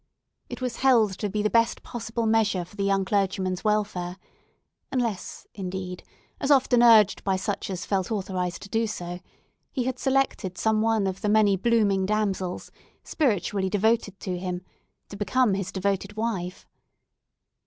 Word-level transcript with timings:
It 0.49 0.61
was 0.61 0.77
held 0.77 1.11
to 1.19 1.29
be 1.29 1.43
the 1.43 1.49
best 1.51 1.83
possible 1.83 2.25
measure 2.25 2.65
for 2.65 2.75
the 2.75 2.81
young 2.83 3.05
clergyman's 3.05 3.63
welfare; 3.63 4.17
unless, 4.91 5.45
indeed, 5.53 6.01
as 6.39 6.49
often 6.49 6.81
urged 6.81 7.23
by 7.23 7.35
such 7.35 7.69
as 7.69 7.85
felt 7.85 8.11
authorised 8.11 8.63
to 8.63 8.69
do 8.69 8.87
so, 8.87 9.19
he 9.71 9.83
had 9.83 9.99
selected 9.99 10.57
some 10.57 10.81
one 10.81 11.05
of 11.05 11.21
the 11.21 11.29
many 11.29 11.55
blooming 11.55 12.07
damsels, 12.07 12.71
spiritually 13.03 13.69
devoted 13.69 14.19
to 14.21 14.39
him, 14.39 14.63
to 15.09 15.15
become 15.15 15.53
his 15.53 15.71
devoted 15.71 16.17
wife. 16.17 16.65